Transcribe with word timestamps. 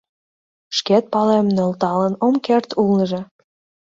Шкат 0.77 1.05
палем, 1.13 1.47
нӧлталын 1.55 2.13
ом 2.25 2.35
керт 2.45 2.69
улнеже. 2.81 3.21